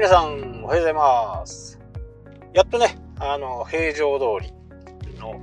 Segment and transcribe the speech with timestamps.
[0.00, 1.78] 皆さん、おはようございます。
[2.54, 4.50] やっとね、あの、平常通り
[5.20, 5.38] の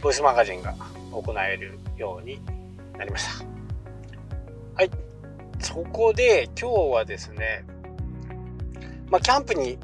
[0.00, 0.72] ボイスマガジンが
[1.10, 2.38] 行えるように
[2.96, 3.44] なりました。
[4.76, 4.90] はい。
[5.58, 7.64] そこで今日はですね、
[9.10, 9.80] まあ、キャンプに、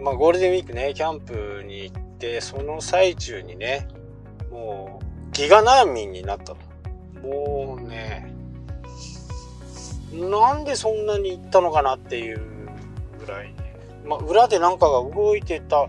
[0.00, 3.88] まあ、ゴールデンウィークね、キャンプに行って、その最中にね、
[4.48, 6.56] もう、ギガ難民になったと。
[7.20, 8.32] もうね、
[10.12, 12.55] なんでそんなに行ったのかなっていう
[13.18, 13.54] ぐらい、
[14.04, 15.88] まあ、裏でなんかが動いてた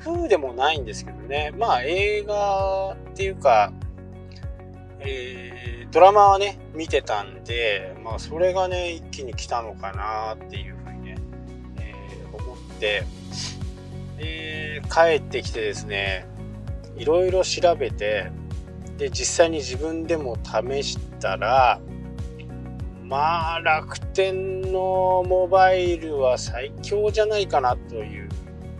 [0.00, 1.52] 風でもないんですけどね。
[1.56, 3.72] まあ、映画っていうか、
[5.00, 11.16] えー、ドラマはね、見てたんで、まあ、それがね、一気に来たのかなっていうふうにね、
[11.78, 13.04] えー、思って、
[14.18, 16.26] えー、帰ってきてですね、
[16.96, 18.30] いろいろ調べて、
[18.96, 21.80] で、実際に自分でも試したら、
[23.02, 28.28] まあ、楽天のモバイルは最強じゃないかなという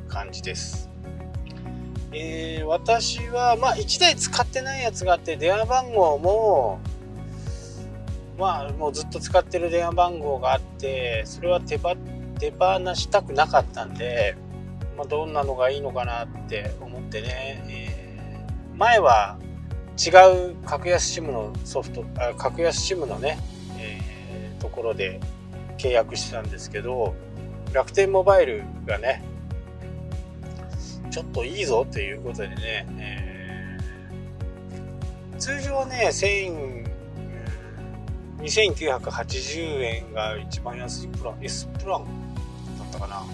[0.09, 0.91] 感じです。
[2.13, 6.81] えー、私は、まあ、1台使ってないやつがあって、電話番号も、
[8.39, 11.95] まあ、もうずっと使ってる電話番号があって、それは手ば
[12.39, 14.37] 手放したくなかったんで、
[14.99, 19.39] まあ、どんなのがいいのかなって思ってね、えー、前は
[19.99, 20.11] 違
[20.51, 23.39] う格安 SIM のソフト、あ格安 SIM のね、
[23.79, 25.21] えー、ところで
[25.79, 27.15] 契約してたんですけど、
[27.73, 29.23] 楽天モバイルがね、
[31.11, 36.11] ちょっといいぞということでね、えー、通常ね、
[38.41, 42.05] 2980円が一番安いプラン S プラン
[42.79, 43.25] だったかな。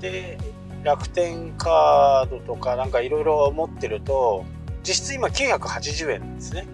[0.00, 0.36] で
[0.82, 4.44] 楽天カードとかなんかいろいろ持ってると
[4.82, 6.66] 実質今980円なんですね。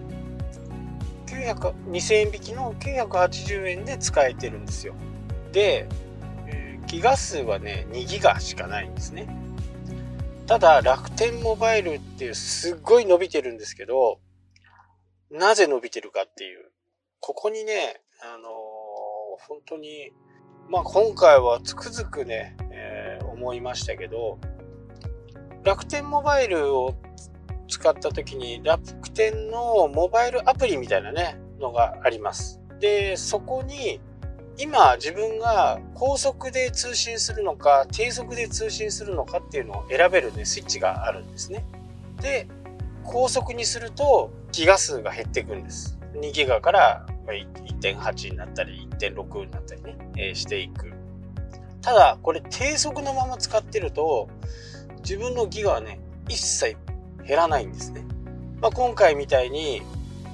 [1.45, 4.93] 2000円引きの980円で使えてるんですよ。
[5.51, 5.87] で、
[6.47, 9.27] えー、ギガ数はね2ギガしかないんですね。
[10.47, 14.19] ただ楽天モバイルっていうすっごい伸びてるんですけど
[15.31, 16.71] なぜ伸びてるかっていう。
[17.21, 20.11] ここにね、あのー、本当に、
[20.69, 24.39] まあ今回はつくづくね、えー、思いましたけど、
[25.63, 26.95] 楽天モバイルを
[27.71, 32.59] 使った時に楽天のモバイルアプリみたいなね、のがあります。
[32.79, 34.01] で、そこに
[34.57, 41.65] 今自分が高速で通信するのか低速で通信するのかっていうのを選べるね、スイッチがあるんですね。
[42.21, 42.47] で、
[43.05, 45.97] 高速にするとギガ数が減っていくんです。
[46.13, 50.91] 2ギガから1.8になったり1.6になったりね、え、していく。
[51.81, 54.27] ただ、これ低速のまま使ってると、
[55.03, 56.75] 自分のギガはね、一切
[57.27, 58.05] 減らないんですね。
[58.61, 59.81] まあ、今回みたいに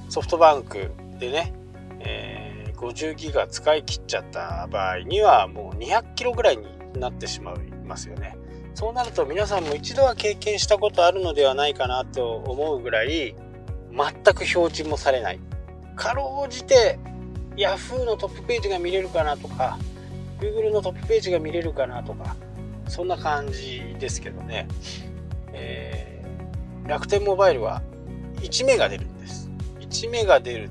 [0.10, 1.54] ソフトバンクでね、
[2.00, 6.66] えー、50ギガ使い切っちゃった場合にはもう200キロぐらいに
[7.00, 8.38] なってしまいますよね。
[8.74, 13.36] そうなると皆さんも一度は経験したことあるのではないかなと思うぐらい
[13.92, 15.40] 全く表示もされない
[15.96, 17.00] かろうじて
[17.56, 19.80] Yahoo のトップページが見れるかなとか
[20.40, 22.36] Google のトップページが見れるかなとか
[22.88, 24.68] そんな感じですけどね、
[25.54, 26.17] えー、
[26.88, 27.82] 楽天モバイルは
[28.38, 29.50] 1メガ出るんです
[29.80, 30.70] 1メガ出る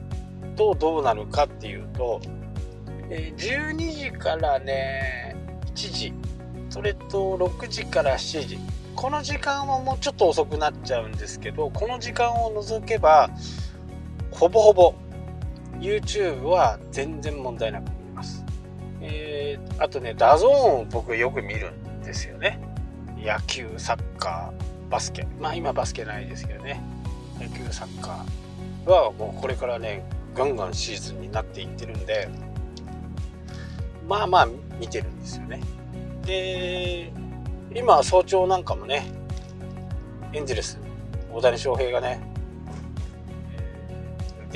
[0.56, 2.20] とどうなるかっていうと、
[3.08, 6.12] 12時からね1時
[6.70, 8.58] それと6時から7時
[8.94, 13.30] この時間はもうちょっと遅くなっちゃうんですけどこの時間を除けば
[14.30, 14.94] ほぼほぼ
[15.80, 18.44] YouTube は全然問題なく見ます。
[19.00, 22.60] えー、あとね、 DAZN を僕よく見るんですよね。
[23.18, 25.26] 野球、サッカー、バスケ。
[25.40, 26.80] まあ今バスケないですけどね。
[27.40, 30.04] 野球、サッカーはもうこれからね、
[30.34, 32.28] ガンガンシーズンになっていってるんで、
[34.08, 34.48] まあまあ
[34.78, 35.60] 見てるんですよね。
[36.24, 37.12] で、
[37.74, 39.06] 今早朝なんかもね、
[40.32, 40.78] エンゼルス、
[41.32, 42.20] 大谷翔平がね、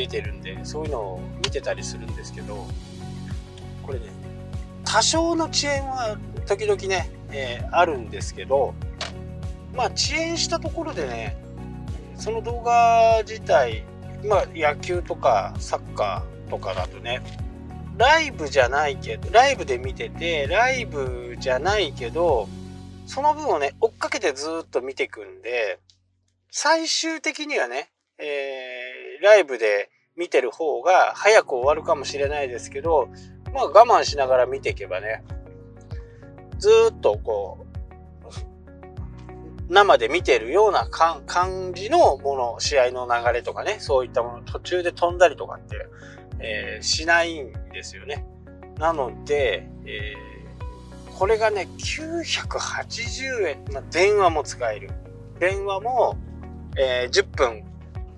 [0.00, 2.66] 出てるんでそういうのを見てたりするんですけど
[3.82, 4.06] これね
[4.84, 6.16] 多少の遅延は
[6.46, 8.75] 時々ね、えー、あるんですけど
[9.75, 11.37] まあ遅延したところでね
[12.17, 13.84] その動画自体
[14.25, 17.22] まあ野球とかサッカーとかだとね
[17.96, 22.49] ライブじゃないけどライブで見ててライブじゃないけど
[23.06, 25.78] その分をね追っかけてずっと見てくんで
[26.50, 27.90] 最終的にはね
[28.20, 33.08] えー、ライブで見てる方が早く終わるかもしれないですけど、
[33.55, 35.25] まあ我慢しながら見ていけばね、
[36.58, 37.69] ずっとこう、
[39.70, 45.87] 生で見てるような感じのもの、試合の流れとかね、そういったもの、途中で飛んだりとかって、
[46.40, 48.26] えー、しないんですよね。
[48.78, 53.64] なので、えー、これがね、980円。
[53.72, 54.90] まあ、電話も使える。
[55.38, 56.17] 電話も、
[56.76, 57.64] えー、10分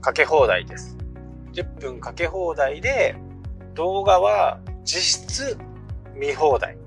[0.01, 0.97] かけ放題です。
[1.53, 3.15] 10分かけ放題で、
[3.75, 5.59] 動画は実質
[6.15, 6.79] 見放題。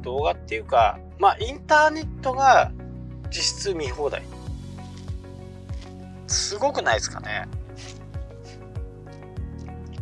[0.00, 2.72] 動画っていうか、まあ、インターネットが
[3.30, 4.22] 実質見放題。
[6.26, 7.46] すごくないですかね。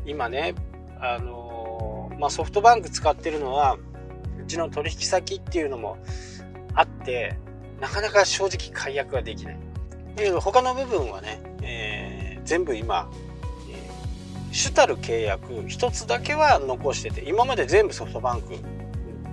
[0.07, 0.55] 今ね、
[1.01, 3.79] あのー、まあ、ソフトバンク使ってるのは、
[4.41, 5.97] うちの取引先っていうのも
[6.75, 7.37] あって、
[7.81, 9.59] なかなか正直解約ができない。
[10.17, 13.11] だけど他の部分はね、えー、全部今、
[13.71, 18.55] えー、主たる契約一つだけは残してて、今まで全部ソフトバンク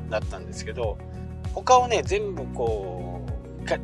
[0.09, 0.97] だったんですけど、
[1.53, 3.00] 他をね、全部こう、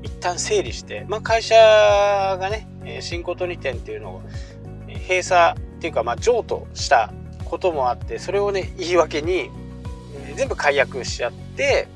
[0.03, 2.67] 一旦整理して、まあ、会社がね、
[3.01, 4.21] 新琴2店っていうのを
[4.87, 7.13] 閉鎖っていうか、まあ、譲渡した
[7.45, 9.49] こともあって、それをね、言い訳に、
[10.35, 11.87] 全部解約しちゃって、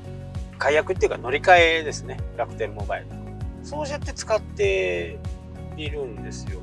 [0.58, 2.18] 解約っていうか乗り換えですね。
[2.36, 3.06] 楽天モバイル。
[3.64, 5.18] そうやって使って
[5.76, 6.60] いるんですよ。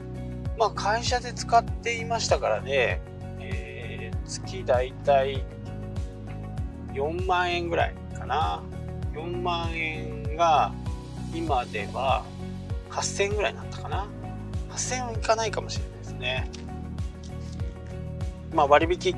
[0.57, 3.01] まあ会社で使っていましたからね、
[3.39, 5.43] えー、月だいたい
[6.93, 8.63] 4万円ぐらいかな。
[9.13, 10.73] 4万円が
[11.33, 12.23] 今では
[12.89, 14.07] 8000円ぐらいになったかな。
[14.71, 16.51] 8000円はいかないかもしれないですね。
[18.53, 19.13] まあ割引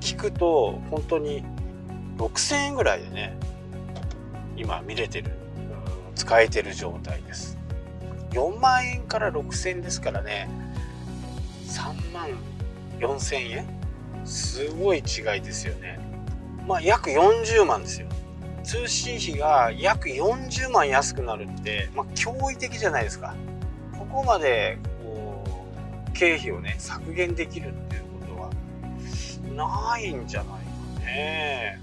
[0.00, 1.44] 聞くと本当に
[2.16, 3.36] 6000円ぐらいでね
[4.56, 5.32] 今見れてる
[6.14, 7.58] 使えてる状態です
[8.30, 10.48] 4万円から6000円ですからね
[11.66, 12.30] 3万
[12.98, 13.66] 4000円？
[14.24, 15.98] すごい違いですよね
[16.66, 18.06] まあ約40万ですよ
[18.70, 23.34] 通信費が約40万安くなるって、まあ、驚異的じゃないですか。
[23.98, 25.44] ここまでこ
[26.08, 28.52] う経費をね削減できるっていうこ
[29.56, 31.80] とはないんじゃないかね。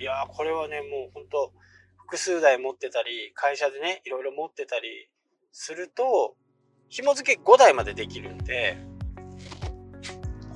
[0.00, 1.52] いやこれはね、もう本当
[1.98, 5.08] 複数台持ってたり、会社でね、いろいろ持ってたり
[5.52, 6.34] すると、
[6.88, 8.76] 紐付け5台までできるんで、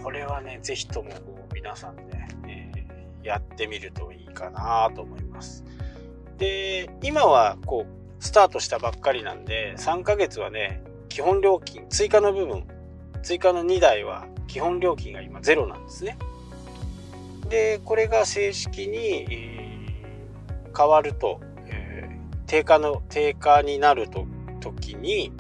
[0.03, 1.13] これはね、ぜひとも
[1.55, 5.65] 皆さんね、えー、やってみるといいかなと思います。
[6.39, 12.65] で、今はこう、スタートしたばっかりなんで、3ヶ月はね、基本料金、追加の部分、
[13.23, 16.17] 追加の2台は基本料金が今ゼロなんですね。
[17.49, 24.27] でこれが正式に、えー、変わると、えー、定価の定価になると
[24.61, 25.33] 時に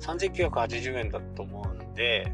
[0.00, 2.32] 3980円だと思うんで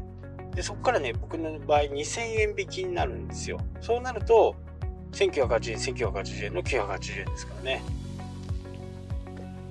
[0.53, 4.55] でそこからね僕の場合2000円引きになるんですよそうなると
[5.11, 5.77] 1980円
[6.11, 7.83] 1980円の980円ですからね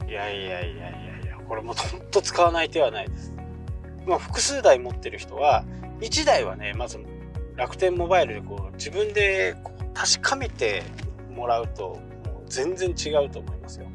[0.07, 0.91] いやいやいやいや
[1.25, 3.33] いやこれもうほんと使わない手はないです
[4.07, 5.65] まあ複数台持ってる人は
[6.01, 6.99] 1台はねまず
[7.57, 10.85] 楽天モバイルでこう自分でこう確かめて
[11.35, 13.87] もらうともう全然違うと思いますよ。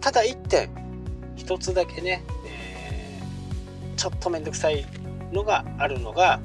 [0.00, 0.70] ただ1点
[1.36, 4.86] 1つだけね、えー、ちょっとめんどくさい
[5.32, 6.40] のがあるのが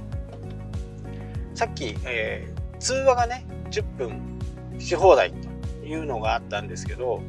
[1.56, 4.40] さっき、えー、通話がね10分
[4.80, 7.22] し放題というのがあったんですけど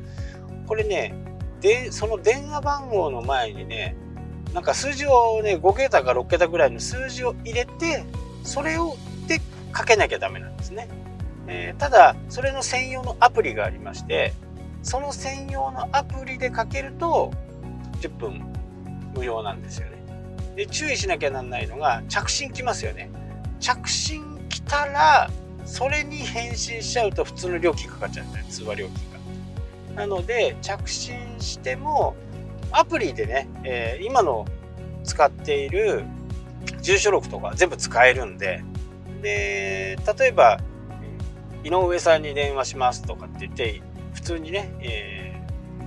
[0.67, 1.15] これね
[1.61, 3.97] でその電話番号の前にね
[4.55, 8.05] なんか数字をね5桁か6桁ぐらいの数字を入れて
[8.43, 9.41] それをで
[9.73, 10.89] かけなきゃダメなんですね。
[11.49, 14.35] えー、ただ、それの専用のアプリがありまして、
[14.83, 17.33] その専用のアプリでかけると
[18.01, 18.53] 10分
[19.15, 20.03] 無料なんですよね。
[20.57, 23.11] で、注意しなきゃなんないのが着信来ますよね。
[23.61, 25.31] 着信来たら、
[25.69, 30.01] それに返信しちゃうと普通の料金かかっちゃうんですね、通話料金が。
[30.01, 32.17] なので、着信しても、
[32.73, 34.47] アプリでね、えー、今の
[35.05, 36.05] 使っている
[36.81, 38.65] 住所録とか全部使えるんで、
[39.23, 40.59] で、例えば、
[41.65, 43.83] 井上さんに電話しますとかって言って、
[44.15, 45.43] 普通にね、え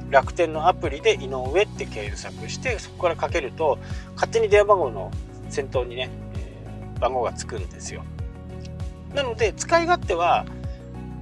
[0.10, 3.80] ー、楽天のアプリで井上って検索して、そこからかけると、
[4.14, 5.12] 勝手に電話番号の
[5.50, 8.04] 先頭にね、えー、番号がつくんですよ。
[9.14, 10.46] なので、使い勝手は、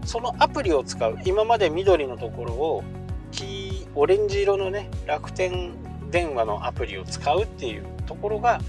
[0.05, 2.83] そのアプリを使う、今まで緑のところを
[3.31, 5.73] 黄、オレンジ色のね、楽天
[6.09, 8.59] 電話のアプリを使うっていうところが、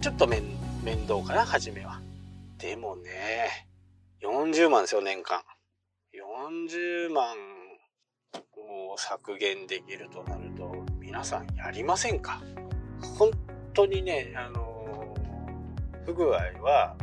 [0.00, 0.42] ちょっと面
[1.06, 2.00] 倒かな、初めは。
[2.58, 3.68] でもね、
[4.22, 5.42] 40万ですよ、年間。
[6.14, 7.36] 40万
[8.90, 12.40] を削減できるとなると、皆さんやりませんか？
[13.18, 13.30] 本
[13.74, 15.14] 当にね、あの
[16.04, 16.96] 不具合は、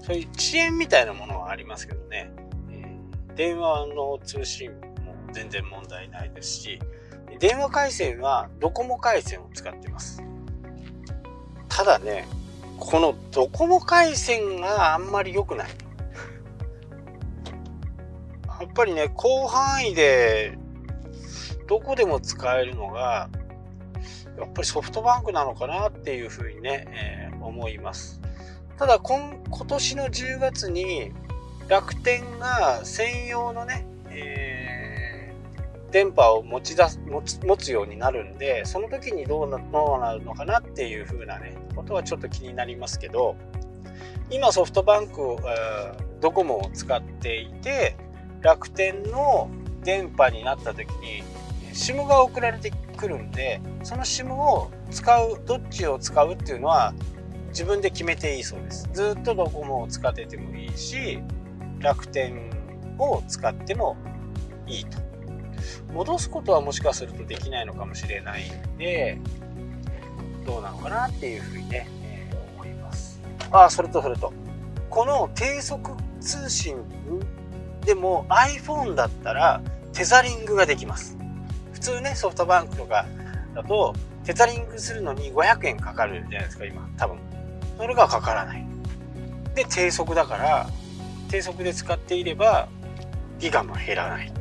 [0.00, 2.30] そういう遅延みたいなものはありますけどね、
[2.70, 6.78] えー、電話の通信も全然問題ないですし、
[7.38, 10.22] 電話回線はドコモ回線を使ってます。
[11.68, 12.26] ただね、
[12.78, 15.68] このドコモ回線があんまり良くない。
[18.60, 20.56] やっぱりね広範囲で
[21.66, 23.28] どこでも使えるのが
[24.38, 28.20] やっぱりソフトバンクなのかなっていうふうにね、えー、思います
[28.78, 31.12] ただ今今年の10月に
[31.68, 43.36] 楽天が専用のね、えー、電波を持ち出す持つ持つようになるんでその時にどうなどうなるのかなっていう風なねことはちょっと気になりますけど
[44.30, 47.96] 今ソフトバンク、えー、ドコモを使っていて
[48.40, 49.50] 楽天の
[49.82, 51.22] 電波になった時に
[51.72, 56.94] SIM が送られてくるんでその SIM を使うどっちを使うっていうのは
[57.54, 58.90] 自分で決めていいそうです。
[58.92, 61.20] ずっとドコモを使っててもいいし
[61.78, 62.50] 楽天
[62.98, 63.96] を使っても
[64.66, 64.98] いいと。
[65.92, 69.20] 戻すことはもしかするとできないのかもしれないんで
[70.44, 73.22] どうなのかなっていうふうにね、えー、思います。
[73.52, 74.32] ああそれとそれと。
[74.90, 76.76] この低速通信
[77.86, 81.16] でも iPhone だったらテザリングができます。
[81.72, 83.06] 普通ねソフトバンクとか
[83.54, 83.94] だと
[84.24, 86.88] テザリングするのに500円かかるじゃないですか今。
[86.96, 87.18] 多分。
[87.76, 88.66] それがかからない。
[89.54, 90.68] で低速だから
[91.28, 92.68] 低速で使っていれば
[93.38, 94.32] ギガも減らない。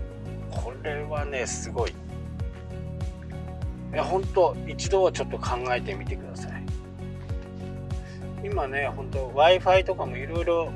[0.50, 1.92] これはねすごい。
[1.92, 6.64] いや本当一度はちょっと考えてみてください。
[8.44, 10.72] 今ね本当 w i f i とかもいろいろ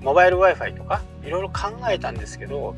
[0.00, 2.74] モバイル w i f i とかいろいろ考えたんですけど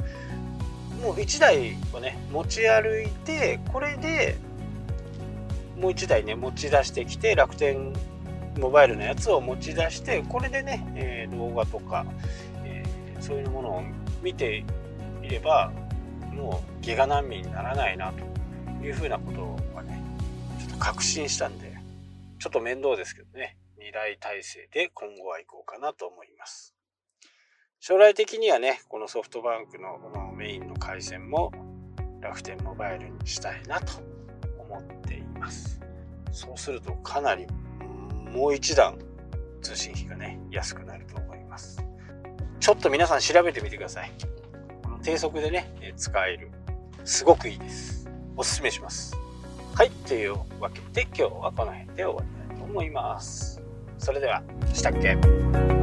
[1.02, 4.36] もう1台をね持ち歩いてこれで
[5.78, 7.92] もう1台ね持ち出してきて楽天
[8.58, 12.04] モバイルのやつを持ち出してこれでね、え、動画とか、
[12.64, 12.84] え、
[13.20, 13.82] そういうものを
[14.22, 14.64] 見て
[15.22, 15.72] いれば
[16.32, 20.02] もうギガ難民にならないなというふうなことはね
[20.60, 21.76] ちょっと確信したんで
[22.38, 26.74] ちょっと面倒ですけどね2台体制で今後は行こうかなと思います。
[27.80, 31.52] 将来的にはねこのソフトバンクのこのメインの回線も
[32.20, 34.02] 楽天モバイルにしたいなと
[34.58, 35.80] 思っています。
[36.32, 37.46] そうするとかなり
[38.32, 38.98] もう一段
[39.62, 41.82] 通信費がね安くなると思います。
[42.60, 44.12] ちょっと皆さん調べてみてください。
[45.02, 46.50] 低速でね使える。
[47.04, 48.08] すごくいいです。
[48.36, 49.16] おすすめします。
[49.74, 53.62] はいというわけで今日はこの辺で終わりたいと思います。
[53.98, 54.42] それでは
[54.72, 55.77] したっけ？